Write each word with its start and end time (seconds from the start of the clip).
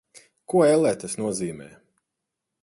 Ko, 0.53 0.63
ellē, 0.69 0.93
tas 1.03 1.15
nozīmē? 1.25 1.69